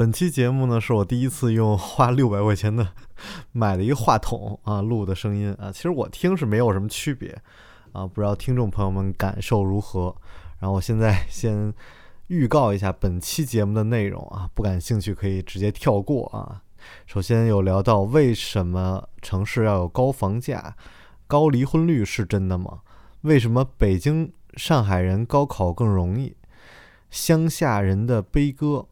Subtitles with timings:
[0.00, 2.88] 本期节目呢，是我第一次用花六百块钱的
[3.52, 7.38] 买了一个话筒啊录的声音啊，其实我听是没有什么区别
[7.92, 10.16] 啊，不知道听众朋友们感受如何。
[10.58, 11.70] 然后我现在 先
[12.28, 16.62] 预告一下本期节目的内容啊，不感兴趣可以直接跳过啊。
[17.04, 20.74] 首先有聊到为什么城市要有高房价、
[21.26, 22.80] 高离婚率是真的吗？
[23.20, 26.34] 为什么北京、上海人高考更容易？
[27.10, 28.86] 乡下人的悲歌。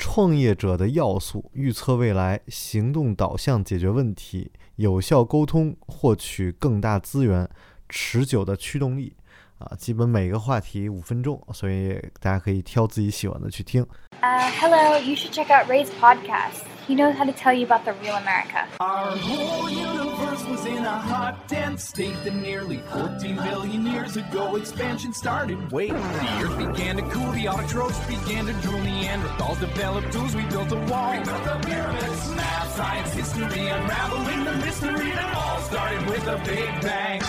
[0.00, 7.46] 创业者的要素：预测未来，行动导向解决问题，有效沟通，获取更大资源，
[7.86, 9.14] 持久的驱动力。
[9.58, 13.86] 啊，基本每个话题五分钟，所以大家可以挑自己喜欢的去听。
[14.22, 16.64] Uh, hello, you should check out Ray's podcast.
[16.89, 18.67] He knows how to tell you about the real America.
[18.79, 24.55] Our whole universe was in a hot, dense state that nearly 14 billion years ago
[24.55, 25.71] expansion started.
[25.71, 30.43] Wait, the earth began to cool, the autotrophs began to drool, Neanderthals developed tools, we
[30.43, 31.11] built a wall.
[31.11, 36.37] We built the pyramids, math, science, history, unraveling the mystery that all started with a
[36.45, 37.21] big bang.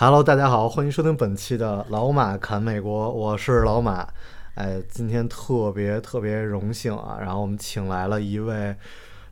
[0.00, 4.06] Hello，大家好，欢迎收听本期的老马侃美国，我是老马。
[4.55, 8.75] 哎，今天特别特别荣幸啊，然后我们请来了一位，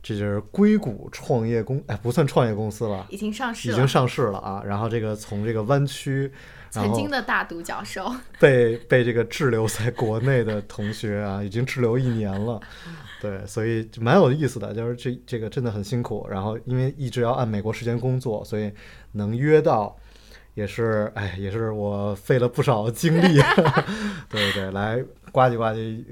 [0.02, 4.62] 这就是硅谷创业公，哎，不算创业公司了，已经上市了，已经上市了啊。
[4.66, 6.28] 然后这个从这个湾区，
[6.70, 12.60] 曾经的大独角兽，被被这个滞留在国内的同学啊，已经滞留一年了。
[13.20, 16.26] 对，所以蛮有意思的，就是这这个真的很辛苦。
[16.28, 18.72] 然后因为一直要按美国时间工作，所以
[19.12, 19.96] 能约到。
[20.54, 23.40] 也是，哎，也是我费了不少精力，
[24.28, 26.04] 对对对，来呱唧呱唧，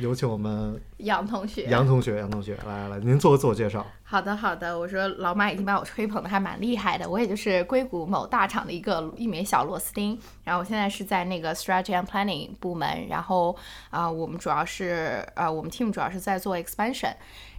[0.00, 3.84] 有请我们杨同学，杨同学，杨同学，来来来，您做个自我介绍。
[4.04, 13.56] 好的好的，我说老马已经把我吹捧的还蛮厉害的，我也就是硅谷某大厂的一个一枚小螺丝钉，然后我现在是在那个 strategy and planning 部门，然后
[13.90, 17.12] 啊，我们主要是呃，我们 team 主要是在做 expansion，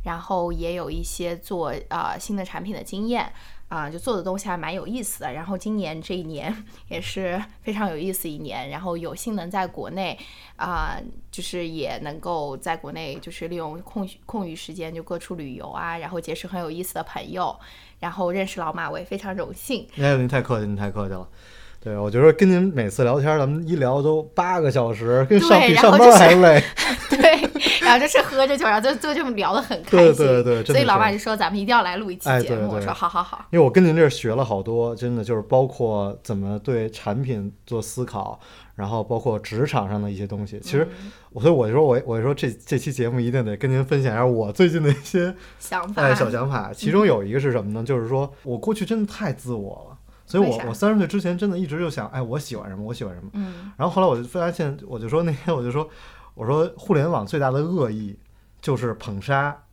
[0.06, 3.30] 然后也有一些做啊新的产品的经验。
[3.70, 5.32] 啊，就做的东西还蛮有意思的。
[5.32, 6.54] 然后今年这一年
[6.90, 8.70] 也是非常有意思一年。
[8.70, 10.20] 然后有幸能在国内，
[10.58, 11.00] 啊，
[11.32, 17.58] 就是也能够在国内，就是利用空空余时间就各处旅游啊，然后结识很有意思的朋友，
[18.00, 19.88] 然后认识老马，我也非常荣幸。
[19.98, 21.30] 哎，您太客气，您太客气了。
[21.82, 26.62] 对，我觉得跟您每次聊天，咱们一聊都八个小时，跟上比上班还累。
[27.10, 27.50] 对，
[27.82, 30.16] 然后就是喝着酒，然后就就这么聊得很开心。
[30.16, 32.70] 对对对，所以老板就说咱们一定要来录一期节目。
[32.70, 33.46] 我说好好好。
[33.52, 38.38] 因为我跟您这儿学了好多，真的就是包括怎么对产品做思考，
[38.76, 40.60] 然后包括职场上的一些东西。
[40.60, 40.88] 其实，
[41.32, 46.72] 我所以我就说我我说这这期节目一定得跟您分享一下我最近的一些想法，小想法。
[46.76, 47.84] 其中有一个是什么呢？
[47.84, 49.89] 就是说我过去真的太自我了。
[50.30, 53.32] 所以，我我三十岁之前真的一直就想，哎，我喜欢什么，我喜欢什么。
[53.34, 53.72] 嗯。
[53.76, 55.90] 然后后来我就发现，我就说那天我就说，
[56.36, 58.16] 我说互联网最大的恶意
[58.62, 59.64] 就是捧杀，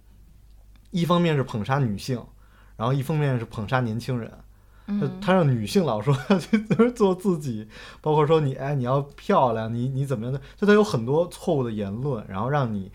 [0.90, 2.18] 一方面是捧杀女性，
[2.78, 4.32] 然后一方面是捧杀年轻人。
[4.86, 5.20] 嗯。
[5.20, 6.16] 他让女性老说
[6.70, 7.68] 就是做自己，
[8.00, 12.90] 包括说你哎你要漂亮，你你怎么样的，就他有很多错误的言论，然后让你。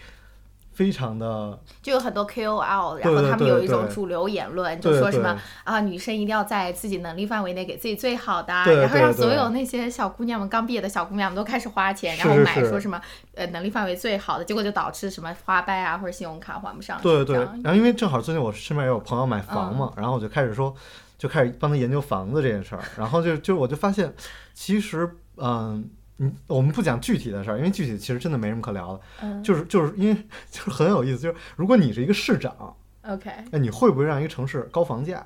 [0.74, 13.00] 非常的，就有很多 KOL，然后他们有一种主流言论，就说什么啊，女生一定要在自己能力范围内给自己最好的，然后让所有那些小姑娘们刚毕业的小姑娘们都开始花钱，然后买说什么
[13.36, 17.00] 呃能力范围最好的，结果就导致什么花呗啊或者信用卡还不上。
[17.02, 20.74] 对对，然后因为正好最近我身边也有朋友买房嘛，然后我就开始说，
[21.18, 24.14] 就开始帮他研究房子这件事儿，然后就就我就发现，
[24.53, 25.90] 其实嗯。
[26.17, 29.01] 嗯，我们不讲具体的事儿，因为具体其实真的没什么可聊的。
[29.22, 30.16] 嗯，就是就是因为
[30.51, 35.25] 就是很有意思，就是如果你是一个市长，OK，那你会不会让一个城市高房价？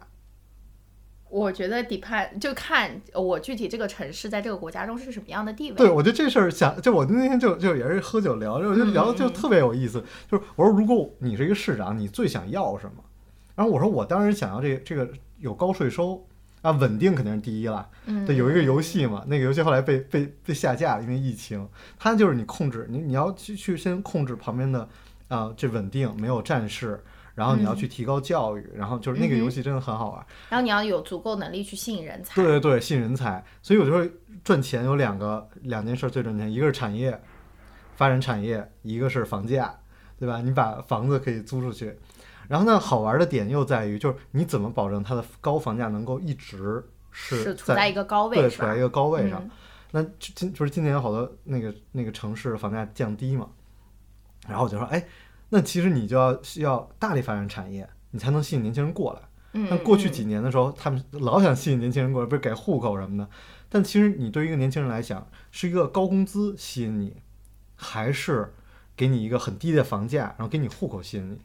[1.27, 5.75] 我觉得 depend 就看我具体这个城市在这个国家中是什么样的地位。
[5.75, 10.01] 对，我觉得这事儿想，就我那天就就也是喝酒聊，就就聊的就特别有意思。
[10.31, 13.03] 就是我说，如果你是一个市长，你最想要什么？
[13.55, 15.09] 然后我说，我当然想要这这个
[15.39, 16.25] 有高税收。
[16.65, 17.87] 啊，稳定肯定是第一了。
[18.25, 21.69] 对，有一个游戏嘛，那个游戏后来被被被下架了，因为疫情。
[21.99, 24.89] 它就是你控制你，你要去去先控制旁边的
[25.27, 27.03] 啊，这稳定没有战事，
[27.35, 30.25] 然后你要去提高教育，然后就是那个游戏真的很好玩。
[30.49, 32.33] 然后你要有足够能力去吸引人才。
[32.41, 33.45] 对对对，吸引人才。
[33.61, 34.11] 所以我就说
[34.43, 37.21] 赚钱有两个两件事最赚钱，一个是产业
[37.95, 39.71] 发展产业，一个是房价，
[40.17, 40.41] 对吧？
[40.41, 41.95] 你把房子可以租出去。
[42.47, 49.49] 然后呢，好玩的点又在于，就是你怎么保证它的高房价能够一直是处在一个高位，对，处在一个高位上。
[49.91, 53.49] 那今就是今年有好多那个那个城市房价降低嘛，
[54.47, 55.05] 然后我就说，哎，
[55.49, 59.21] 那其实你就要需要大力发展产业，你才能吸引年轻人过来。
[59.53, 59.67] 嗯。
[59.69, 63.29] 那过去几年的时候，他们老想吸引年轻人过来，不是给户口什么的。
[63.69, 67.15] 但其实你对于一个年轻人来讲，是一个高工资吸引你，
[67.75, 68.53] 还是
[68.97, 71.39] 给你一个很低的房价，然后给你户口吸引你？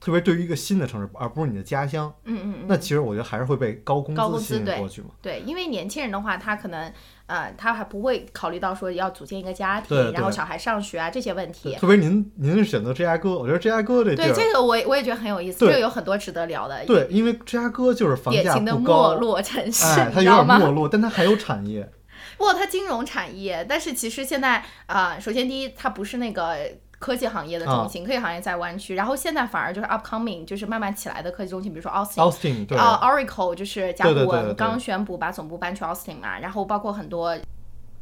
[0.00, 5.08] 特别对于一个新的城市，而不是你的家乡，嗯嗯嗯，那其实我觉得还是会被高工资吸引过去嘛。
[5.20, 6.90] 对，因为年轻人的话，他可能
[7.26, 11.74] 呃，他还不会考虑到说要组建一个家庭，对对然后小孩上学啊这些问题。
[11.74, 16.82] 特别您您是选择芝加哥，我觉得芝加哥这地对，这个我我也觉得很有意思，对这个有很多值得聊的。
[16.86, 20.32] 对，因为芝加哥就是房价典型的没，落城市，哎，它有？
[20.32, 21.86] 点没落，但它还有产业。
[22.38, 26.56] 不过它金融产业，但是其实现在啊、呃首先第一，它不是那个
[27.00, 32.66] 科技行业的中心，科技行业在湾区，然后现在反而就是 upcoming，就是慢慢起来的科技中心，比如说 Austin。
[32.66, 37.34] 对，啊、o r a c l e 就是甲骨刚宣布把总部搬去 Austin 嘛，然后包括很多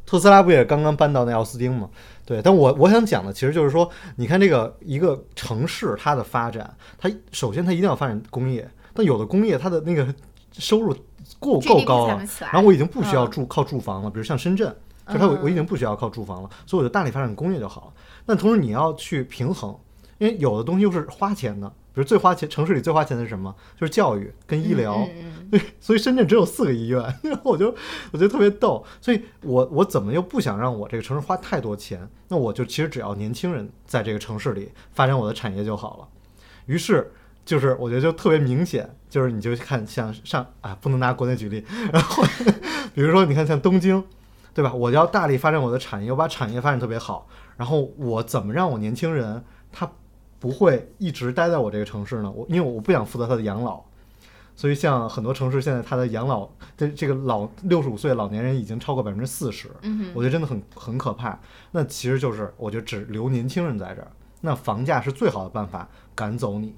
[0.05, 1.89] 特斯拉不也刚刚搬到那奥斯汀吗？
[2.25, 10.13] 对，但我我想讲的其实就是说，你看这个一个城市它的发展，它首先它一定要发展工业，但有的工业它的那个
[10.51, 10.93] 收入
[11.39, 14.75] 够够高了然后我已经不需要嗯住靠住房了，比如像深圳，
[15.07, 17.93] 就它我我已经不需要靠住房了，所以我就大力发展工业就好了。
[18.29, 19.75] 但同时你要去平衡，
[20.19, 23.55] 因为有的东西又是花钱的，比如最花钱城市里最花钱的是什么？
[23.75, 25.03] 就是教育跟医疗。
[25.49, 27.73] 对，所以深圳只有四个医院，然后我就
[28.11, 32.07] 我觉得特别逗，所以我我怎么又不想让我这个城市花太多钱？
[32.27, 36.07] 那我就其实只要年轻人在这个城市里发展我的产业就好了。
[36.67, 37.11] 于是
[37.43, 42.23] 就是我觉得就特别明显，就是你就看像上啊，不能拿国内举例，然后
[42.93, 44.03] 比如说你看像东京，
[44.53, 44.71] 对吧？
[44.71, 47.27] 我要大力发展我的产业，我把产业发展特别好，
[47.59, 49.91] 然后我怎么让我年轻人他
[50.39, 52.31] 不会一直待在我这个城市呢？
[52.31, 53.83] 我因为我不想负责他的养老。
[54.55, 56.45] 所以，像很多城市现在，他的养老
[56.75, 61.39] 这这个老六十五岁老年人已经超过百分之四十，嗯我觉得真的很很可怕。
[61.71, 66.75] 那其实就是，我觉得只留年轻人在这儿，那房价是最好的办法赶走你。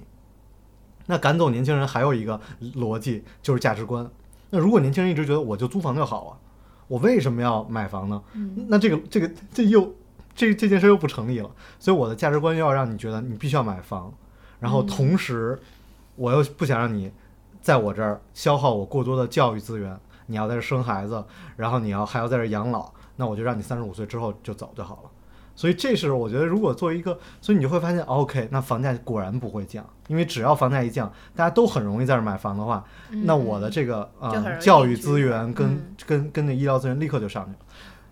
[1.08, 2.40] 那赶走年轻人还有一个
[2.76, 4.08] 逻辑就是价值观。
[4.52, 6.38] 那如果年轻人一直觉得我就租房就好啊，
[6.88, 8.22] 我为什么要买房呢？
[8.68, 9.92] 那这个这个这又
[10.36, 11.50] 这这件事又不成立了。
[11.80, 14.14] 所以我的价值观又要让你觉得你必须要买房，
[14.60, 15.60] 然后同时
[16.16, 17.12] 我又不想让你
[17.62, 19.98] 在我这儿消耗我过多的教育资源。
[20.28, 21.22] 你要在这生孩子，
[21.58, 25.10] 然后你要还要在这养老，那我就让你三十五岁之后就走就好了。
[25.54, 37.58] 所以这是我觉得，如果作为一个，所以你就会发现哦，OK，那房价果然不会降，因为只要房价一降，大家都很容易在这儿买房的话，那我的这个呃就很容易教育资源跟、嗯跟跟那医疗资源立刻就上去了。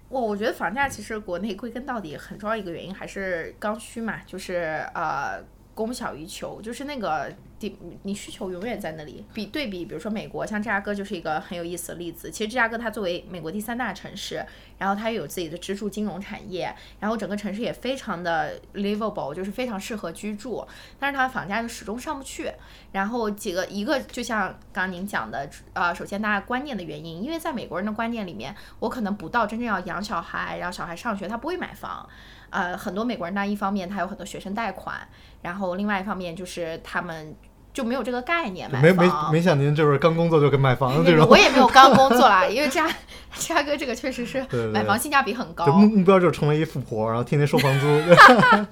[0.09, 5.39] 我我觉得房价其实国内归根到底很重要一个原因还是刚需嘛，就是呃
[5.85, 9.23] 供小于求，就是那个地你需求永远在那里。
[9.33, 12.29] 比对比，比如说美国，像芝加哥就是一个很有意思的例子。
[12.29, 14.45] 其实芝加哥它作为美国第三大城市，
[14.77, 20.67] 然后它又有自己的支柱金融产业，然后整个城市也非常的 livable，就是非常适合居住，
[20.99, 22.51] 但是它的房价就始终上不去。
[22.91, 32.07] 然后几个一个就像刚刚您讲的，呃，首先大家观念的原因，因为在美国人的观念里面，我可能不到真正要养小孩，然后小孩上学，他不会买房。
[32.49, 34.95] 呃，很多美国人呢，一方面他有很多学生贷款，
[35.41, 37.35] 然后另外一方面就是他们
[37.71, 39.31] 就没有这个概念买没没房。
[39.31, 44.43] 没像您就是刚工作就跟买房这种， 我也没有刚工作啦，因为芝加芝加哥这个确实是
[44.73, 45.65] 买房性价比很高。
[45.65, 47.85] 就目目标就是成为一富婆，然后天天收房租。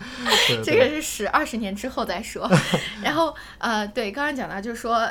[0.48, 2.50] 对这个是十二十年之后再说。
[3.04, 5.08] 然后呃，对，刚刚讲到就是说，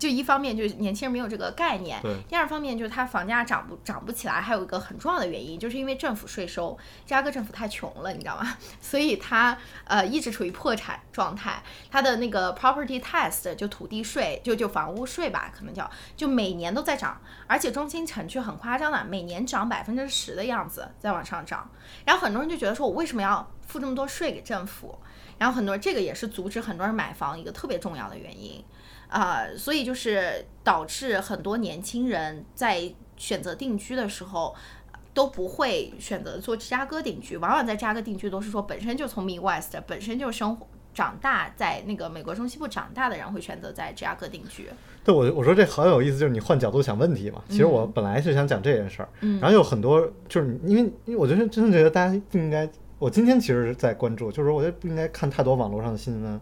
[0.00, 8.56] 就一方面就是年轻人没有这个概念，对第二方面就是它房价涨不涨不起来，还有一个很重要的原因，就是因为政府税收，芝加哥政府太穷了，你知道吗？
[8.80, 21.70] 所以它呃一直处于破产状态，它的那个 property tax 就土地税，就就房屋税吧，可能叫就每年都在涨，而且中心城区很夸张的，每年涨百分之十的样子在往上涨。
[22.06, 24.98] 然后很多人就觉得说，我为什么要付这么多税给政府？
[25.36, 28.62] 然后很多这个也是阻止很多人买房一个特别重要的原因，
[29.10, 34.54] 啊、所以就是导致很多年轻人在选择定居的时候。
[35.12, 40.64] 都不会选择做芝加哥定居，往往在芝加哥定居都是说本身就从 Midwest，本身就生活
[40.94, 44.68] 长大在那个美国中西部长大的人会选择在芝加哥定居。
[45.02, 47.42] 对我我说这很有意思，就是你换角度想问题嘛。
[47.48, 56.40] 其实我本来是想讲这件事儿，嗯然后有很多就是因为因为我觉得真的觉得大家不应该，我今天其实是在关注，就是我觉得不应该看太多网络上的新闻。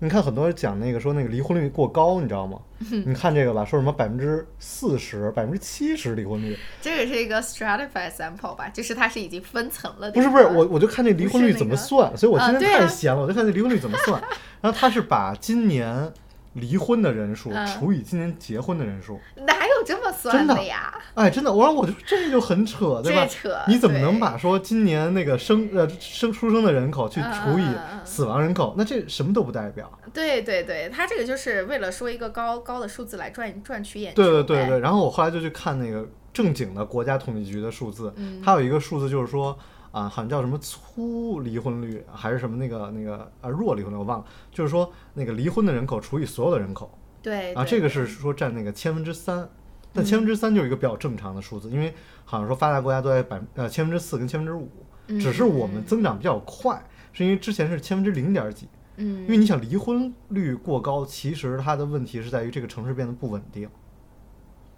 [0.00, 2.58] 你看很多人讲那个说那个离婚率过高，你知道吗？
[3.04, 10.10] 你看这个吧，说什么百分之四十、百分之七十离婚率，这个是一个 stratified sample 吧，就是它是已经分层了。
[10.12, 14.20] 不是不是，我我就看这离婚率怎么算，所以我今天太闲了，我就看这离婚率怎么算。
[14.62, 16.12] 然后他是把今年
[16.54, 20.92] 离婚的人数嗯除以今年结婚的人数，哪有这么算的呀？
[21.14, 23.22] 哎，真的，我说我就这就很扯，对吧？
[23.22, 27.66] 这扯你怎么能把说今年那个生呃生出生的人口去嗯除以
[28.04, 28.74] 死亡人口？
[28.76, 29.90] 那这什么都不代表。
[30.12, 34.22] 对对对，他这个就是为了说一个高高的数字来赚赚取眼球。
[34.22, 34.78] 对对对对。
[34.80, 39.56] 然后我后来就去看那个正经的国家统计局的数字，嗯它有一个数字就是说
[39.90, 46.90] 啊，好像叫什么粗离婚率还是什么那个那个啊弱离婚率我忘了，就是说那个离婚的人口除以所有的人口
[47.22, 49.48] 对啊，这个是说占那个千分之三。
[49.90, 51.92] 但千分之三就是一个比较正常的数字，因为
[52.26, 54.68] 好像说发达国家都在百呃千分之四跟千分之五，
[55.06, 56.80] 嗯只是我们增长比较快，
[57.10, 63.68] 是因为之前是千分之零点几，嗯因为你想离婚率过高，其实它的问题是在于这个城市变得不稳定。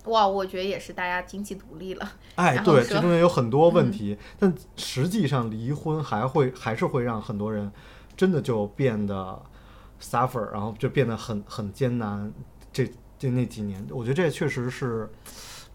[0.06, 7.70] 哇，我觉得也是大家经济独立了，哎，对，这中间有很多问题，但实际上离婚还会还是会让很多人
[8.16, 9.42] 真的就变得
[10.00, 12.32] suffer，然后就变得很很艰难。
[12.72, 15.08] 这这那几年，我觉得这确实是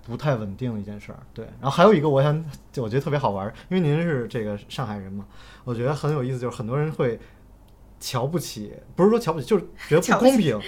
[0.03, 1.19] 不太稳定的一件事儿。
[1.33, 2.33] 对，然后还有一个，我想
[2.77, 5.25] 我觉得特别好玩儿，因为您是这个上海人嘛，
[5.63, 7.19] 我觉得很有意思，就是很多人会
[7.99, 10.59] 瞧不起，不是说瞧不起，就是觉得不公平，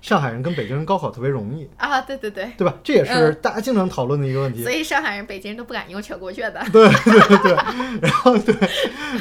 [0.00, 2.74] 上海人跟北京人高考特别容易，啊，对对对，对吧？
[2.82, 3.38] 这也是嗯。
[3.40, 4.62] 大家经常讨论的一个问题。
[4.62, 6.60] 所以上海人、北京人都不敢用全国卷的。
[6.72, 7.52] 对对对，
[8.00, 8.54] 然后对，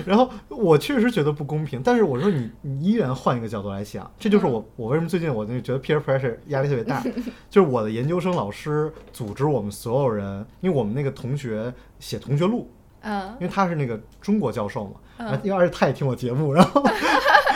[0.06, 7.02] 然后我确实觉得不公平，但是我说你你依然换一个角度来想，这就是我我为什么最近我那个觉得 peer pressure 压力特别大，
[7.50, 12.70] 就是我的研究生老师组织我们所有人，因为我们那个同学写同学录，
[13.02, 13.36] 嗯。
[13.40, 15.40] 因为他是那个中国教授嘛，嗯。
[15.44, 16.84] 因为而且他也听我节目，然后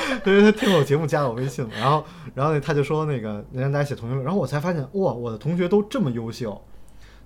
[0.24, 6.62] 对他听我节目加了我微信嘛，然后然后呢他就说那个让大家写同学录，然后我才发现哇，我的同学都这么优秀。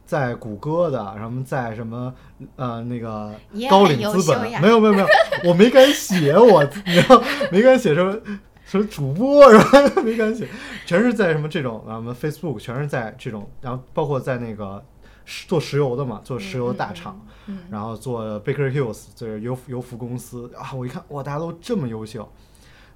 [0.06, 2.12] 在谷歌的，什么在什么
[2.56, 3.32] 呃那个
[3.70, 5.08] 高很优瓴资本没有没有没有，
[5.46, 7.22] 我没敢写我，你知道
[7.52, 8.20] 没敢写什么
[8.66, 10.02] 什么主播是吧？
[10.04, 10.48] 没敢写，
[10.84, 14.84] 全是在什么这种啊，我们 Facebook 全是在这种，然后包括在那个
[15.26, 22.28] 石做石油的嘛，做石油的大厂，嗯然后做 Baker Hughes 就是油油服公司啊，我一看哇，大家都这么优秀，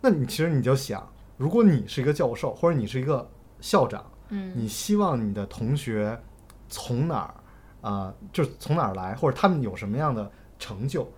[0.03, 3.25] 那你其实你就想，如果你是一个教授或者你是一个
[3.61, 6.19] 校长，嗯你希望你的同学
[6.67, 7.33] 从哪儿
[7.79, 10.29] 啊、就是从哪儿来，或者他们有什么样的
[10.59, 11.09] 成就，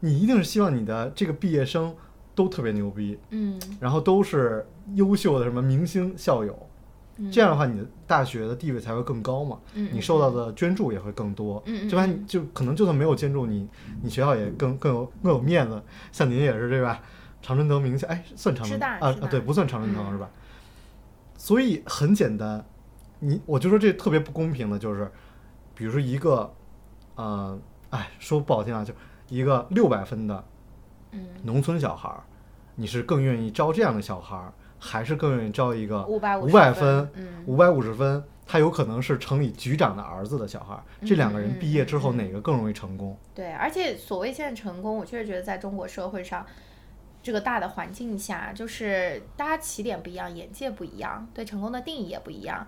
[0.00, 1.94] 你一定是希望你的这个毕业生
[2.34, 6.58] 都特别牛逼，嗯然后都是优秀的什么明星校友。
[7.32, 11.60] 这样的话，你的大学的地位才会更高嘛，嗯你受到的捐助也会更多。
[11.66, 13.68] 嗯嗯这完就可能就算没有捐助，你
[14.00, 15.82] 你学校也更更有更有面子。
[16.12, 17.02] 像您也是对吧？
[17.40, 20.30] 常春藤名校，哎，算常春啊啊，对，不算常春藤、嗯是吧？
[21.36, 22.64] 所以很简单，
[23.20, 25.10] 你我就说这特别不公平的，就是
[25.74, 26.52] 比如说一个，
[27.14, 27.58] 呃，
[27.90, 28.92] 哎，说不好听啊，就
[29.28, 30.44] 一个六百分的
[31.12, 32.24] 嗯农村小孩儿，
[32.74, 38.22] 你是更愿意招这样的小孩儿，还是更愿意招一个五百五百分嗯五百五十分？
[38.50, 43.14] 他有可能是城里局长的儿子的小孩儿，这两个人嗯毕业之后哪个更容易成功？
[43.34, 46.46] 对，而且所谓现在成功，我确实觉得在中国社会上，
[47.28, 52.66] 这个大的环境下，就是大家起点不一样，眼界不一样，对成功的定义也不一样。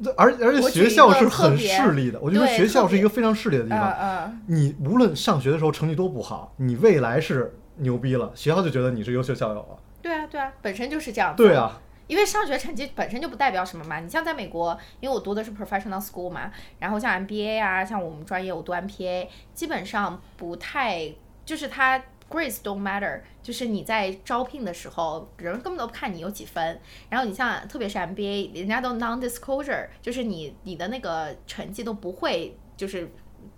[0.00, 3.96] 对而而且学校是很势利的，我觉得学校是一个非常势利的地嗯方。
[4.00, 9.76] 嗯，你无论上学的时候成绩多不好，你未来是牛逼了，学校就觉得你是优秀校友了。
[10.00, 11.42] 对啊对啊，本身就是这样子。
[11.42, 13.98] 对啊，因为上学成绩本身就不代表什么嘛。
[13.98, 21.12] 你像在美国，因为我读的是 professional school 嘛，然后像 MBA 啊，像我们专业我读 MPA，基本上不太
[21.44, 26.80] 就是它 grades don't matter，就是你在招聘的时候，人根本都不看你有几分。
[27.08, 33.10] 然后你像特别是 MBA，人家都 non-disclosure，就是你你的那个成绩都不会就是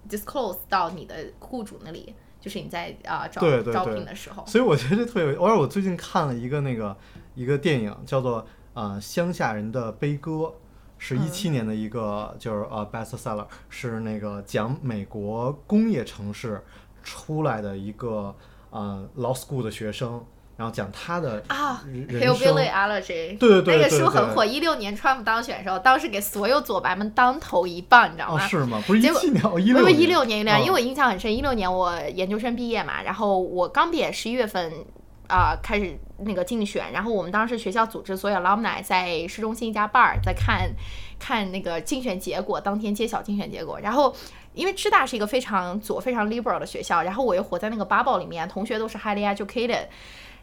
[0.09, 2.15] disclose 到你的雇主那里。
[2.41, 6.97] 就是你在啊、招招聘的时候，所以我觉得这特别偶尔我最近看了一个那个
[7.37, 10.31] 一个电影，叫做呃《乡下人的悲歌》，
[10.99, 16.61] 是一七年的一个就是呃 bestseller，是那个讲美国工业城市
[17.05, 18.35] 出来的一个
[18.73, 20.21] 呃 law school 的学生，
[20.57, 22.35] 然后讲他的啊人人生。
[22.35, 28.49] Hillbilly Elegy，对对对那个书很火，一六年川普当选的时候，当时给所有左白们当头一棒，你知道哦，吗？
[28.49, 28.83] 是吗？
[28.87, 34.73] 不是一七年，哦，一不六是一六年，一六年，哦因为我印象很深，一六年我研究生毕业嘛，然后我刚毕业十一月份
[35.29, 40.71] 啊、开始那个竞选，然后我们当时学校组织所有 alumni 在市中心一家 bar 在看
[41.19, 44.15] 看那个竞选结果，当天揭晓竞选结果，然后。
[44.55, 49.87] 因为师大是一个非常左、非常 liberal 的学校，然后我又活在那个 bubble 里面，同学都是 highly educated，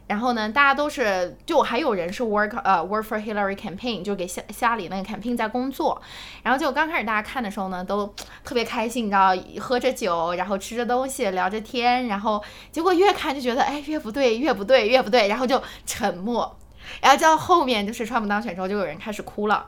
[0.07, 6.01] 然后呢，大家都是，就还有人是 work 呃 work for Hillary campaign，就给希希拉里那个 campaign 在工作。
[6.41, 8.07] 然后就刚开始大家看的时候呢，都
[8.43, 16.57] 特别开心，你知道，喝着酒，然后吃着东西，聊着天，然后结果越看就觉得，哎，越不对，越不对，越不对，然后就沉默。
[16.99, 19.67] 然后到后面就是川普当选之后，就有人开始哭了。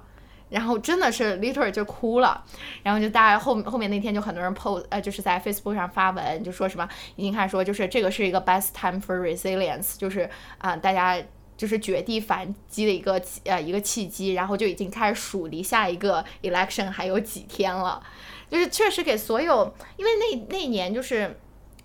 [0.51, 2.43] 然后真的是 Litter 就哭了，
[2.83, 10.29] 然后就大家后后面那天就很多人 post 呃就是在 Facebook 上发文，就说什么已经开始说就是这个是一个 best time for resilience，就是
[10.59, 11.17] 啊、大家
[11.57, 18.03] 就是绝地反击的一个呃一个契机，然后就已经开始数离下一个 election 还有几天了，
[18.49, 21.39] 就是确实给所有，因为那那年就是。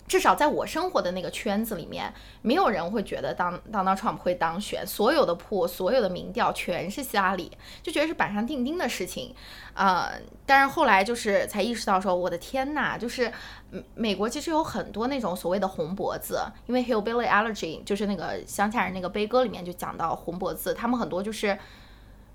[0.08, 7.50] 至少在我生活的那个圈子里面，没有人会觉得当当当 Trump 会当选，所有的铺、所有的民调全是希拉里，
[7.82, 9.34] 就觉得是板上钉钉的事情。
[9.74, 10.12] 呃，
[10.46, 13.30] 但是后来就是才意识到说，我的天呐，就是
[13.94, 21.58] 美国其实有很多那种所谓的红脖子，因为 Hillbilly Elegy 就是那个乡下人那个悲歌里面就讲到红脖子，他们很多就是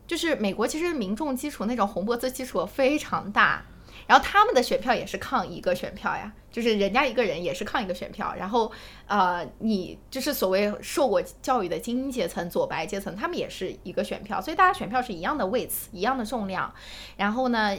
[0.05, 3.63] 就是美国其实民众基础那种红脖子基础非常大。
[4.11, 8.35] 然后他们的选票也是抗一个选票呀，就是人家一个人也是抗一个选票。
[8.37, 8.69] 然后，
[9.07, 16.69] 呃，你就是所谓受过教育的精英阶层、左白阶层，他们也是一个选票，所以大家选票是一样的位次、一样的重量。
[17.15, 17.73] 然后呢，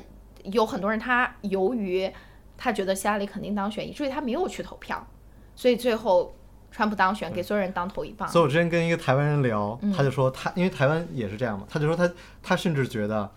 [0.45, 2.11] 有很多人他由于
[2.57, 5.07] 他觉得希拉里肯定当选，以至于他没有去投票，
[5.55, 6.35] 所以最后
[6.71, 8.27] 川普当选，给所有人当头一棒。
[8.27, 12.11] 所以我之前跟一个台湾人聊，嗯他就说他因为台湾也是这样嘛，他就说他
[12.43, 13.31] 他甚至觉得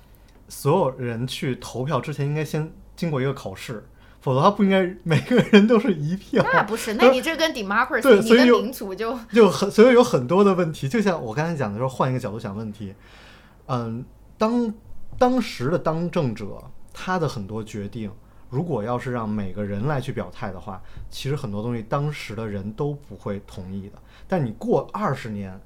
[0.48, 3.86] 所有人去投票之前应该先经过一个考试，
[4.22, 6.44] 否则他不应该每个人都是一票。
[6.54, 12.94] 那不是， 那你这跟 democracy，你的对所以有民主就就很所以有很多的问题，就像我刚才讲的时候，换一个角度想问题，
[13.68, 14.04] 嗯，
[14.38, 14.74] 当
[15.18, 16.62] 当时的当政者
[16.94, 18.12] 他的很多决定，
[18.50, 24.00] 如果要是让每个人来去表态的话，其实很多东西当时的人都不会同意的。
[24.28, 25.60] 但你过二十年，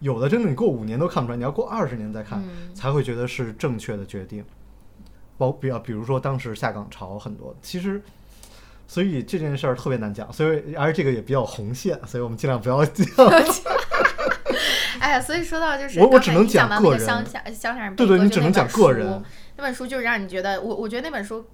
[0.00, 4.44] 有的真的你过五年都看不出来，你要过二十年再看，嗯才会觉得是正确的决定。
[5.38, 8.02] 包比比如说当时下岗潮很多，其实。
[8.86, 13.06] 所以这件事儿特别难讲，所以而且这个也比较红线，所以我们尽量不要讲。
[15.00, 19.22] 哎呀，所以说到就是我我只能你讲个人个乡下乡下人对对你只能讲个人
[19.56, 21.44] 那本书就是让你觉得，我我觉得那本书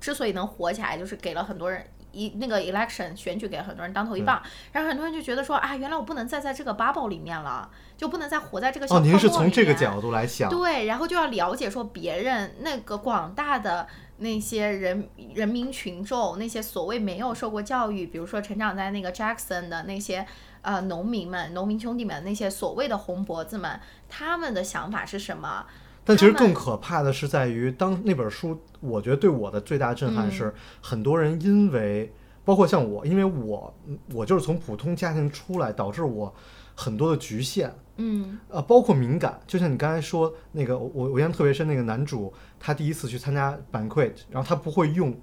[0.00, 4.40] 之所以能火起来，就是给了很多人一那个 election 选举给很多人当头一棒，
[4.72, 13.86] 然后很多人就觉得说啊，原来我不能再在这个 bubble 里面了，就不能再活在这个小哦，泡沫您是从这个角度来想，对，然后就要了解说别人那个广大的
[14.18, 20.26] 那些人人民群众，那些所谓没有受过教育，比如说成长在那个 Jackson 的那些
[20.60, 25.66] 呃农民们、农民兄弟们，那些所谓的红脖子们，他们的想法是什么？
[26.04, 30.30] 但其实更可怕的是在于，当那本书，我觉得对我的最大震撼嗯。
[30.30, 32.12] 是，很多人因为，
[32.44, 33.72] 包括像我，因为我
[34.12, 36.34] 我就是从普通家庭出来，导致我
[36.74, 38.38] 很多的局限，嗯。
[38.48, 45.16] 呃，包括敏感，就像你刚才说那个，我我印象特别深，那个男主他第一次去参加 banquet，然后他不会用，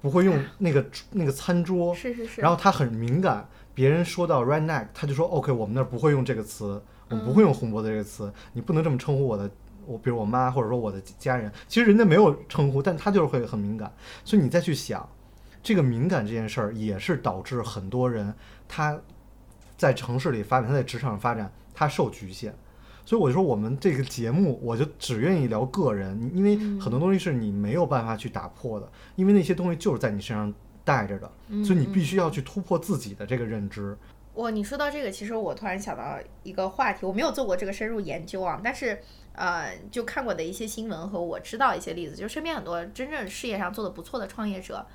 [0.00, 9.48] 不会用那个那个餐桌，是是是，然后他很敏感，别人说到 redneck，他就说 OK，我们那儿不会用这个词，我们不会用红脖子这个词，你不能这么称呼我的，
[9.86, 13.92] 我比如我妈或者说我的家人，其实人家没有称呼，但他就是会很敏感，
[14.24, 15.08] 所以你再去想，
[15.62, 18.34] 这个敏感这件事儿也是导致很多人
[18.68, 19.00] 他
[19.76, 22.54] 在城市里发展，他在职场上发展，他受局限。
[23.06, 30.50] 所以我就说，我们这个节目，我就只愿意聊个人，因为很多东西是你没有办法去打破的，因为那些东西就是在你身上
[30.84, 31.30] 带着的，
[31.62, 33.94] 所以你必须要去突破自己的这个认知。
[34.32, 38.98] 我你说到这个，其实我突然想到一个话题，我没有做过这个深入研究啊，但是
[39.34, 44.86] 呃，就看过的一些新闻和我知道一些例子，就身边很多真正事业上做的不错的创业者，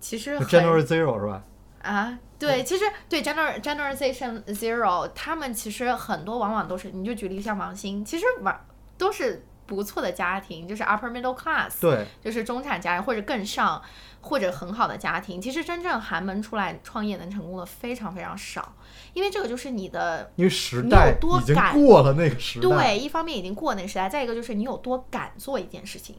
[0.00, 1.42] 其实 General Zero 是吧？
[1.82, 8.58] 啊，对，其实对 gener generation zero，他们其实很多往往都是，你就举例像王兴，其实王
[8.96, 13.82] 都是不错的家庭，就是 upper middle class，对，就是中产家庭或者更上
[14.20, 18.74] 或者很好的家庭，其实真正寒门出来创业能成功的非常非常少，
[19.12, 22.68] 因为这个就是你的因为时你代有多已经敢过了那个时代。
[22.68, 26.16] 对，一方面已经过那个时代，再一个就是你有多敢做一件事情，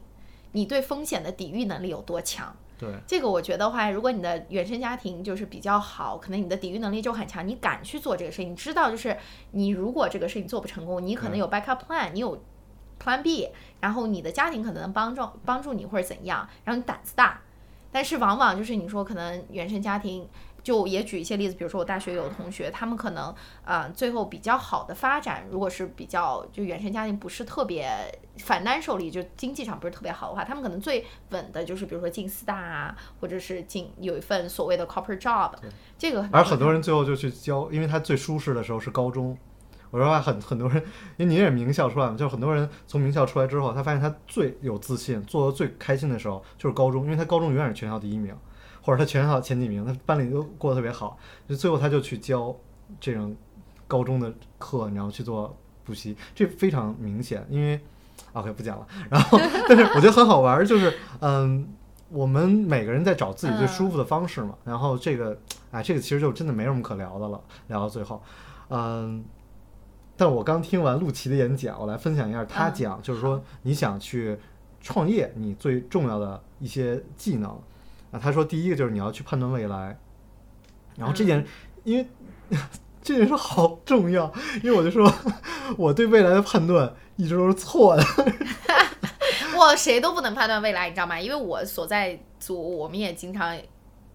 [0.52, 2.54] 你对风险的抵御能力有多强。
[2.78, 9.16] 对这个我觉得话，如果你的原生家庭就是比较好，可能你的抵御能力就很强，你敢去做这个事情，你知道就是
[9.52, 12.44] 你如果这个事情做不成功，你可能有 backup plan，你有
[13.02, 13.48] plan B，
[13.80, 17.40] 然后你的家庭可能能帮助帮助你或者怎样，然后你胆子大。
[17.92, 20.28] 但是往往就是你说可能原生家庭，
[20.62, 27.88] 就也举一些例子，比如说我大学有同学，他们可能呃最后比较好的发展，如果是比较就原生家庭不是特别
[28.38, 35.52] financial 里就经济上不是特别好的话，他们可能最稳的就是比如说进四大啊，或者是进有一份所谓的 corporate job，
[35.96, 39.38] 这个而很多人最后就去教，因为他最舒适的时候是高中。
[39.90, 40.82] 我说话很很多人，
[41.16, 48.34] 因为您也是名校出来嘛，就是很多人从名校出来之后，他发现他最有自信、做的最开心的时候就是高中，因为他高中永远是全校第一名，
[48.82, 51.16] 或者他全校前几名，他班里都过得特别好，
[51.48, 52.54] 就最后他就去教
[53.00, 53.34] 这种
[53.86, 57.46] 高中的课，然后去做补习，这非常明显。
[57.48, 57.80] 因为
[58.32, 61.66] OK 不讲了， 然后但是我觉得很好玩，就是嗯，
[62.10, 65.38] 我们每个人在找自己最舒服的方式嘛，然后这个
[65.70, 68.20] 哎，这个其实就真的没什么可聊的了，聊到最后，
[68.68, 69.24] 嗯。
[70.16, 74.38] 但我刚听完陆琪的演讲，我来分享一下他嗯讲，就是说你想去
[74.80, 77.50] 创业，你最重要的一些技能
[78.10, 78.18] 啊。
[78.18, 79.98] 他说第一个就是你要去判断未来，
[80.96, 81.46] 然后这嗯件，
[81.84, 82.06] 因为
[83.02, 85.12] 这件事好重要，因为我就说
[85.76, 88.02] 我对未来的判断一直都是错的。
[89.56, 91.18] 我谁都不能判断未来，你知道吗？
[91.20, 93.56] 因为我所在组，我们也经常，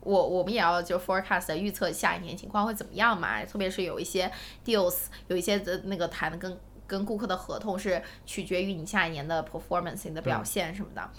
[0.02, 3.44] 我我们也要就 forecast 预测下一年情况会怎么样嘛。
[3.46, 4.32] 特别是有一些
[4.66, 11.10] deals，有一些的那个谈的跟跟顾客的合同是取决于你下一年的 performance 你的表现什么的。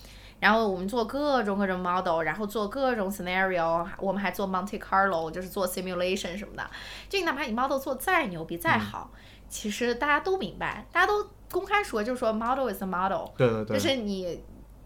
[0.41, 6.69] 然后我们做各种各种 model，然后做各种 scenario，我们还做 Monte Carlo，就是做 simulation 什么的。
[7.09, 9.13] 就你哪怕你 model 做再牛逼再好，
[9.49, 14.43] 其实大家都明白，大家都公开说，就是说 model is a model，对对对，就是你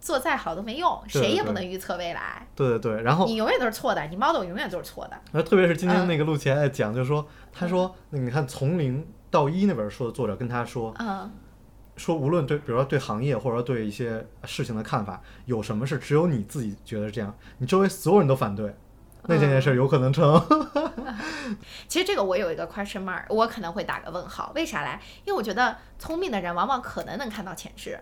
[0.07, 5.19] 做再好都没用，对谁也不能预测未来，对对对，然后你永远都是错的，你 model 永远都是错的。
[5.33, 11.29] 那特别是今天嗯那个陆琪还在讲，就是说，他说，那你看从零到一那本书的作者跟他说，嗯，
[11.97, 18.77] 说无论对，比如说对行业或者说对一些事情的看法，有什么是只有你自己觉得是这样，你周围所有人都反对，
[19.25, 20.41] 那这件事儿有可能成。
[21.89, 25.01] 其实这个我有一个 question mark，我可能会打个问号，为啥来？
[25.25, 27.99] 因为我觉得聪明的人往往可能能看到潜质。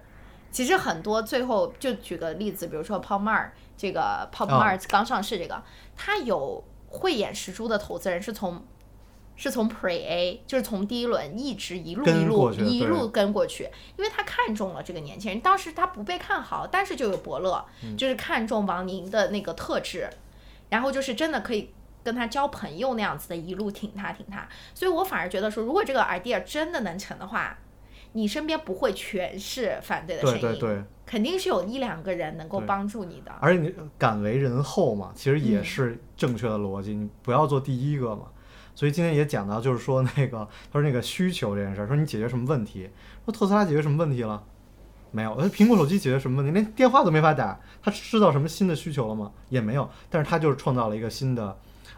[0.54, 5.60] 其实很多最后就举个例子，比如说 Paul Mar 这个 Paul 哦 Mar 刚上市这个，
[5.96, 8.62] 他有慧眼识珠的投资人是从
[9.34, 13.64] 是从 Pre A，就是从第一轮一直一路一路一路跟过去，
[13.96, 15.40] 因为他看中了这个年轻人。
[15.40, 20.08] 当时他不被看好，但是就有伯乐，嗯就是看中王宁的那个特质，
[20.68, 24.48] 然后就是真的可以跟他交朋友那样子的，一路挺他挺他。
[24.72, 27.58] 所以我反而觉得说，如果这个 idea 真的能成的话，
[28.16, 33.32] 你身边不会全是反对的声音，对对对，肯定是有一两个人能够帮助你的。
[33.40, 38.26] 而且你敢为人后嘛，其实也嗯是正确的逻辑，你不要做第一个嘛。
[38.76, 42.88] 所以今天也讲到，就是说那个他说那个需求这件事儿，说你解决什么问题？
[43.24, 44.42] 说特斯拉解决什么问题了？
[45.10, 46.52] 没有，那苹果手机解决什么问题？
[46.52, 49.30] 连电话都没法打，它制造什么新的需求了吗？
[49.48, 49.88] 也没有。
[50.10, 51.46] 但是它就是创造了一个新的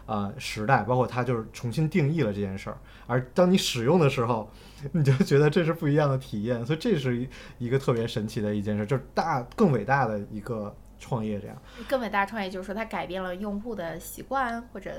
[0.05, 2.77] 啊、呃时代，包括它就是重新定义了这件事儿。
[3.07, 4.51] 而当你使用的时候，
[4.93, 11.57] 你就觉得这是不一样的体验，所以这是一一个特别神奇的一件事，就是大更伟大的一个创业这样。
[11.87, 14.91] 更伟大的创业就是说，它改变了用户的习惯，或者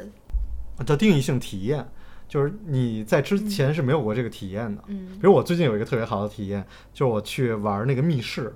[0.85, 1.87] 叫定义性体验，
[2.29, 4.83] 就是你在之前是没有过这个体验的。
[4.89, 8.55] 嗯比如我最近有一个特别好的体验，就是我去玩那个密室。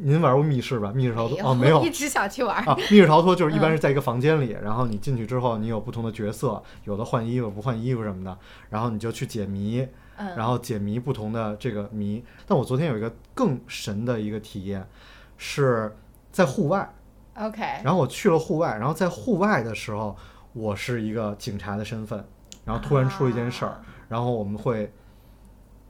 [0.00, 0.90] 您玩过密室吧？
[0.94, 2.64] 密室逃脱哦，没有一直想去玩。
[2.64, 2.74] 啊。
[2.90, 8.38] 密室逃脱就是一般是在一个房间里，然后你进去之后，你有不同的角色，有的换衣服，不换衣服什么的，
[8.70, 12.24] 然后你就去解谜，嗯，然后解谜不同的这个谜。
[12.46, 14.86] 但我昨天有一个更神的一个体验，
[15.36, 15.96] 是
[16.30, 16.92] 在户外。
[17.34, 20.14] OK，然后我去了户外，然后在户外的时候，
[20.52, 22.22] 我是一个警察的身份，
[22.64, 24.92] 然后突然出了一件事儿，啊然后我们会，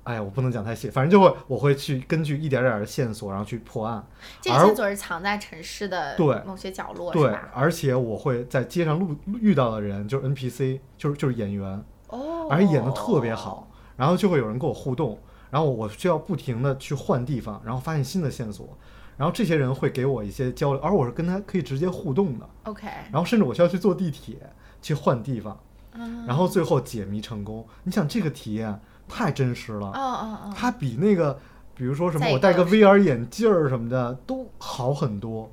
[0.04, 4.06] 哎呀，我不能讲太细，反正就会我会去根据一点点的线索，然后去破案。
[4.40, 13.68] 这些线索是藏在城市的对某些角落，是对吧？，而且我会在街上路遇到的人就是 NPC，就是就是演员，哦，而且演的特别好，
[14.02, 15.16] 然后就会有人跟我互动，
[15.48, 18.76] 然后我需要不停的去换地方，然后发现新的线索，
[19.16, 22.48] 然后这些人会给我一些交流，而我是跟他可以直接互动的。
[22.64, 24.34] OK，然后甚至我需要去坐地铁
[24.82, 25.56] 去换地方，
[25.92, 27.64] 嗯，然后最后解谜成功。
[27.84, 31.38] 你想这个体验太真实了，哦哦哦，它比那个
[31.76, 35.48] 比如说什么我戴个个 VR 眼镜儿什么的都好很多。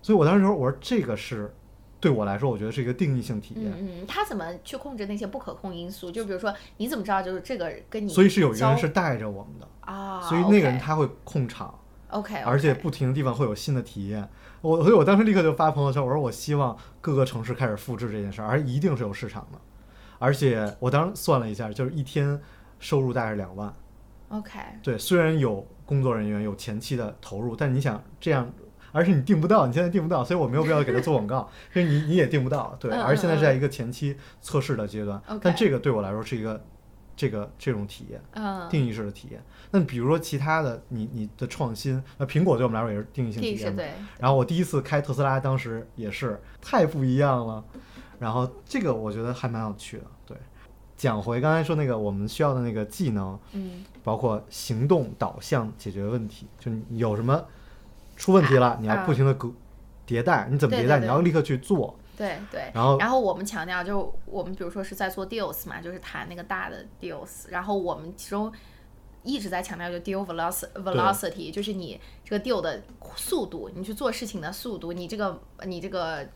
[0.00, 1.54] 所以我当时说，我说这个是
[2.00, 3.70] 对我来说，我觉得是一个定义性体验。
[3.72, 6.10] 嗯嗯，他怎么去控制那些不可控因素？
[6.10, 11.74] 就比如说，你怎么知道就是这个跟你所以是有一个人是带着我们的，啊，所以那个人他会控场。
[12.08, 14.28] OK，而且不停的地方会有新的体验。
[14.62, 19.58] 我所以，我当时立刻就发朋友圈，我说我希望各个城市开始复制这件事儿，而一定是有市场的。
[20.18, 22.40] 而且我当时算了一下，就是一天
[22.78, 23.72] 收入大概是两万。
[24.30, 28.50] OK，对，虽然有工作人员有前期的投入，但你想这样，
[28.92, 32.76] 而是你订不到，你现在订不到，所以我没有必要给他做广告， 因为你你也订不到。
[32.80, 36.62] 对，嗯而现在是嗯在一个前期测试的阶段但这个对我来说是一个
[37.16, 38.20] 这个这种体验。
[38.32, 39.42] 嗯，定义式的体验。
[39.70, 47.62] 那比如说其他的，你你的创新，那苹果对我们来说也是定义性体验对，然后我第一次开特斯拉，当时也是太不一样了。
[48.18, 50.04] 然后这个我觉得还蛮有趣的。
[50.26, 50.36] 对，
[50.96, 57.42] 讲回刚才说那个我们需要的那个技能，嗯，包括行动导向解决问题，就你有什么
[58.20, 59.50] 出问题了，你要啊不停的更
[60.06, 61.00] 迭代，你怎么迭代？
[61.00, 61.96] 你要立刻去做。
[62.18, 62.70] 对对。
[62.74, 68.52] 然后然后我们强调，就我们比如说是在做 deals 嘛，就是谈那个大的 deals，然后我们其中
[69.22, 72.82] 一直在强调就 deal velocity velocity，就是你这个 deal 的
[73.16, 76.28] 速度，你去做事情的速度，你这个你这个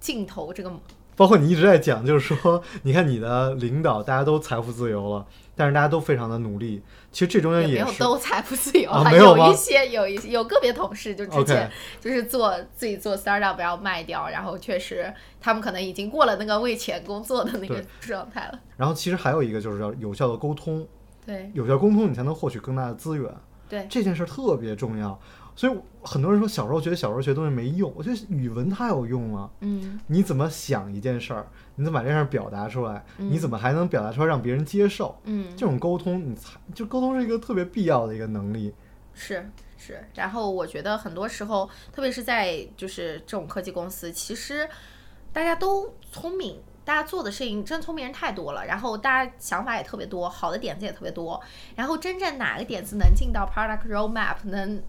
[0.00, 0.72] 镜头这个
[1.16, 5.26] 包括你一直在讲，就是说，你看你的领导大家都财富自由了，
[5.56, 6.82] 但是大家都非常的努力。
[7.10, 18.60] 其实这中间也没有都财富自由啊没有吗一些有一些有个别同事就之前就是做自己做 startup 要卖掉，然后确实他们可能已经过了那个为钱工作的那个状态了。
[18.76, 20.86] 然后其实还有一个就是要有效的沟通，
[21.24, 23.32] 对有效沟通你才能获取更大的资源。
[23.68, 25.18] 对，这件事儿特别重要。
[25.56, 29.50] 所以很多人说小时候觉得小时候学东西没用，我觉得语文太有用了。
[29.60, 35.18] 嗯你怎么想一件事儿，你怎么把这件事儿表达出来，嗯你怎么还能表达出来让别人接受？
[35.24, 38.72] 嗯，这种沟通，你才就沟通是一个特别必要的一个能力。
[39.14, 44.68] 是是，然后我觉得很多时候，特别是在就是这种科技公司，其实
[45.32, 51.40] 大家都聪明，大家做的事情真聪明人太多了，然后大家想法也特别多，好的点子也特别多，
[51.74, 54.82] 然后真正哪个点子能进到 product roadmap，能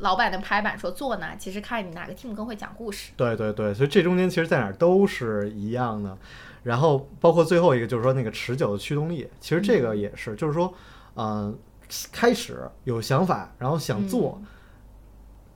[0.00, 1.28] 老板的拍板说做呢？
[1.38, 3.12] 其实看你哪个 team 更会讲故事。
[3.16, 6.16] 对对对，所以这中间其实在哪儿都是一样的。
[6.62, 10.74] 然后包括最后一个就是说那个持久的驱动力，其实这个也是，就是说，
[11.14, 11.58] 嗯、
[12.12, 14.38] 开始有想法，然后想做，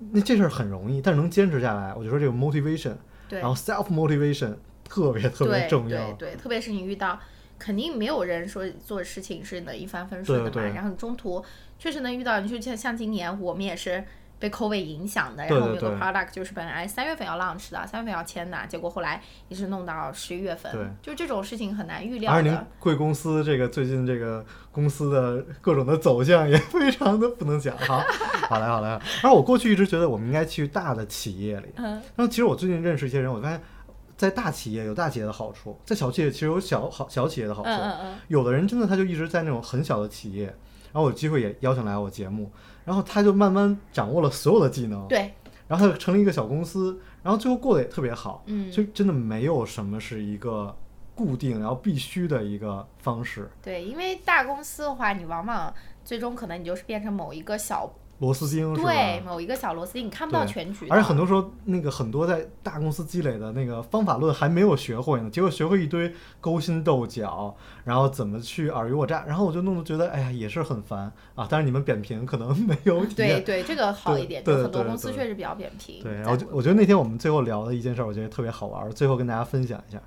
[0.00, 2.94] 嗯那这事儿很容易，但是能坚持下来，我就说这个 motivation，
[3.28, 6.12] 然后 self motivation 特别特别重要。
[6.14, 7.18] 对对，特别是你遇到，
[7.59, 10.50] 肯定没有人说做事情是能一帆风顺的嘛。
[10.50, 11.44] 对对然后你中途
[11.78, 14.04] 确实能遇到，你就像像今年我们也是
[14.44, 20.70] 被 COVID 影响的，然后我们有个对对 product 就是本来三月份要 launch 的，三月份要签的，结果后来一直弄到十一月份。
[20.70, 22.59] 对就这种事情很难预料而且您。
[22.78, 28.04] 贵公司这个最近这个公司的各种的走向也非常的不能讲哈。
[28.50, 29.00] 好嘞好嘞。
[29.22, 33.59] 而我过去一直觉得我们应该去大的企业里，嗯然后其实我最近认识一些人，我发现，
[34.18, 37.70] 在大企业有大企业的好处，在小企业其实有小好小企业的好处。
[37.70, 40.54] 嗯嗯嗯，有的人真的他就一直在那种很小的企业，
[40.94, 42.52] 然后我有机会也邀请来我节目，
[42.85, 45.35] 然后他就慢慢掌握了所有的技能，对，
[45.66, 48.44] 然后他就成立一个小公司，然后最后过得也特别好。
[48.46, 50.72] 嗯所以真的没有什么是一个
[51.16, 53.50] 固定然后必须的一个方式。
[53.61, 58.90] 对，因为大公司的话，你往往最终可能你就是变成某一个小螺丝钉是吧？
[58.90, 60.87] 对某一个小螺丝钉，你看不到全局。
[60.88, 71.46] 而且很多时候，那个很多在大公司积累的那个方法论还没有学会呢，结果学会一堆勾心斗角，然后怎么去尔虞我诈，然后我就弄得觉得，哎呀，也是很烦啊。
[71.50, 73.40] 但是你们扁平可能没有体验。
[73.40, 76.03] 对对，这个好一点，对就很多公司确实比较扁平。
[76.03, 80.00] 对，然后就我觉得那天我们最后聊的一件事儿，我觉得特别好玩儿，最后跟大家分享一下。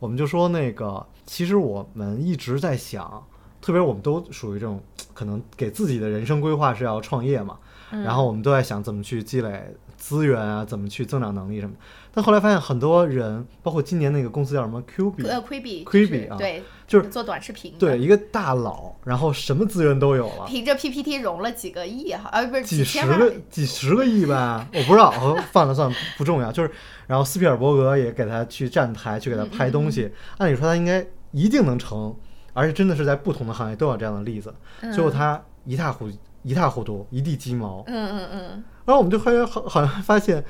[0.00, 3.26] 我们就说那个，其实我们一直在想，
[3.64, 4.78] 特别我们都属于这种
[5.14, 7.56] 可能给自己的人生规划是要创业嘛，
[7.92, 11.74] 嗯然后我们都在想怎么去积累资源啊，怎么去增长能力什么。
[12.12, 20.44] 但后来发现很多人，包括今年那个公司叫什么 Q 比，呃，Quibi Quibi 啊对，就是做短视频，对一个大佬，然后什么资源都有了。
[20.46, 26.52] 凭着 PPT 融了几个亿哈，呃，不是几十个几十个亿吧， 我不知道，我算了算了，不重要。
[26.52, 26.70] 就是，
[27.06, 30.12] 然后斯皮尔伯格也给他去站台，去给他拍东西。
[30.36, 32.14] 按理说他应该一定能成，
[32.54, 34.54] 而且真的是在不同的行业都有这样的例子。
[34.80, 36.10] 最后他一塌糊
[36.42, 37.82] 一塌糊涂，一地鸡毛。
[37.86, 38.40] 嗯嗯嗯，
[38.86, 40.42] 然后我们就发现，好好像发现，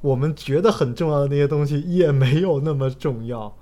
[0.00, 3.54] 我们觉得很重要的那些东西也没有那么重要。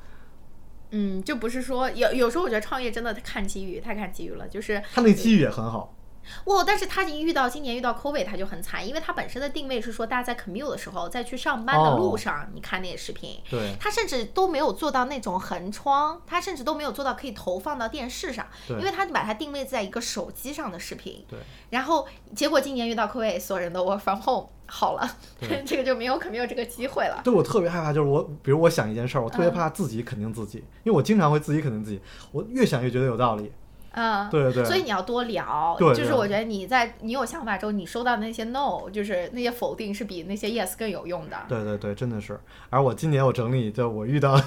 [0.90, 5.95] 嗯，就不是说有有时候我觉得创业真的看机遇，太看机遇了，就是他那机遇也很好，
[6.44, 21.24] 哇，但是他一遇到今年遇到 COVID，他就很惨，因为他本身的定位是说大家在 commute 的时候，在去上班的路哦上，你看那些视频，对他甚至都没有做到那种横窗，他甚至都没有做到可以投放到电视上，因为他把它定位在一个手机上的视频。
[21.28, 21.38] 对。
[21.70, 27.20] 然后结果今年遇到 COVID，所有人都 work from home，好了对，这个就没有可没有这个机会了。
[27.24, 32.00] 对我特别害怕，就是我，比如我想一件事儿，我特别嗯怕自己肯定自己，因为我经常会自己肯定自己，
[32.32, 33.50] 我越想越觉得有道理。
[33.96, 34.64] 嗯，对对。
[34.64, 41.36] 所以你要多聊，对对就是我觉得你在你有想法之后，你收到的那些 no，就是那些否定是比那些 yes 更有用的。
[41.48, 42.38] 对对对，真的是。
[42.70, 44.40] 而我今年我整理，就我遇到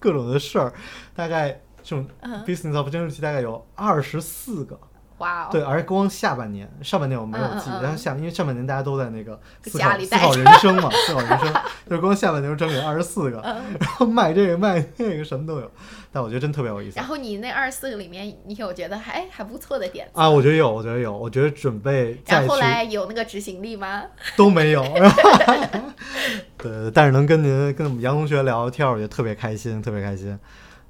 [0.00, 0.72] 各种的事儿，
[1.14, 2.44] 大概这种嗯。
[2.44, 4.78] business opportunity 大概有二十四个。
[5.18, 7.80] 哇哦，对，而光下半年，上半年我没有记，嗯嗯嗯。
[7.84, 11.54] 但是下因为上半年大家都在那个思家考人生嘛， 思考人生，
[11.88, 13.76] 就是光下半年我整理二十四个，嗯。
[13.78, 15.70] 然后卖这个卖那个什么都有，
[16.14, 20.30] 但我觉得真特别有意思然后你那二十四个里面，你有觉得还还不错的点子，啊！
[20.30, 24.04] 我觉得有，我觉得有，我觉得准备然后后来有那个执行力吗？
[24.36, 24.84] 都没有，
[26.56, 30.38] 对，但是能跟您跟我们杨同学聊聊天儿，我觉得特别开心，特别开心。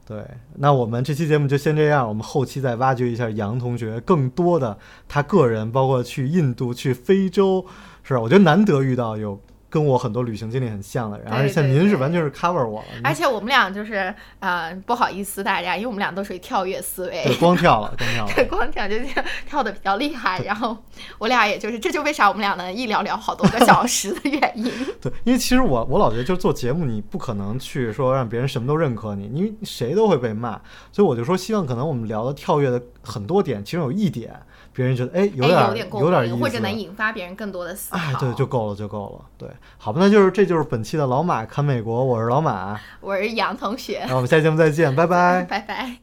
[0.07, 0.23] 对，
[0.57, 4.77] 那我们这期节目就先这样，我们后期再挖掘一下杨同学更多的
[5.09, 7.65] 他个人，包括去印度、去非洲，
[8.03, 8.21] 是吧？
[8.21, 9.41] 我觉得难得遇到有
[9.75, 18.31] 跟我很多旅行经历很像的人，对而且您是完全是 cover 我了，而且我们俩就是呃不好意思大家，因为我们俩都属于跳跃思维对，，光跳了，光跳了。
[18.37, 20.77] 对，光跳就跳跳的比较厉害，然后
[21.19, 24.71] 我俩也就是这就为啥我们俩能一聊聊好多个小时的原因。
[25.03, 30.61] 对，因为其实我我老觉得，就是做节目，你不可能去说让别人什么都认可你，因为谁都会被骂。
[30.93, 34.35] 所以我就说，希望可能我们聊的跳跃的很多点，其中有一点，
[34.73, 37.99] 别人觉得哎有哎，点有点过有点意思，或者能引发别人更多的思考。
[37.99, 39.25] 哎，对，就够了，就够了。
[39.39, 45.43] 对，好吧，那就是这就是本期的老马看美国，我是老马，我是杨同学，那我们下期节目再见， 拜拜。
[45.49, 45.99] 拜拜。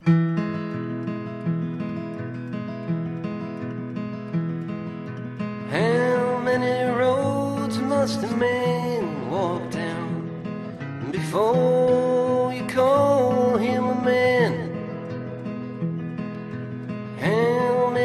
[5.72, 12.21] How many roads must a man walk down before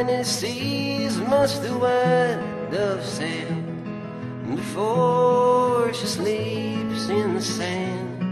[0.05, 3.57] many seas must the white dove sail
[4.55, 8.23] before she sleeps in the sand?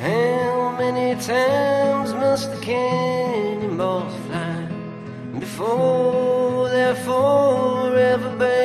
[0.00, 4.60] How many times must the cannonballs fly
[5.38, 8.57] before they're forever banned?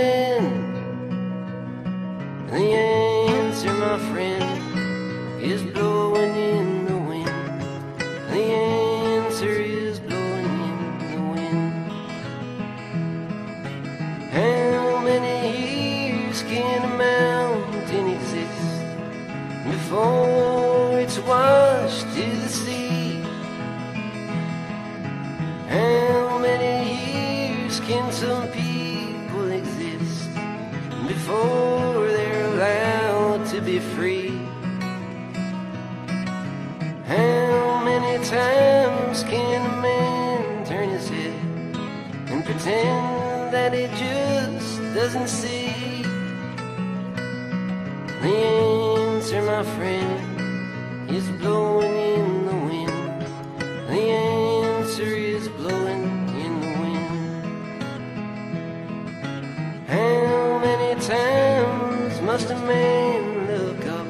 [62.33, 64.07] Must a man look up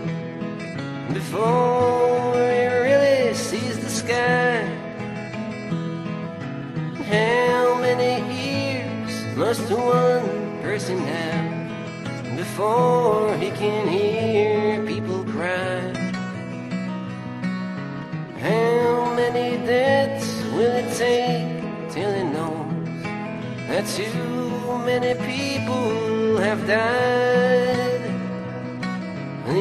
[1.14, 4.64] before he really sees the sky?
[7.12, 8.14] How many
[8.48, 15.82] ears must one person have before he can hear people cry?
[18.40, 23.04] How many deaths will it take till he knows
[23.68, 27.33] that too many people have died?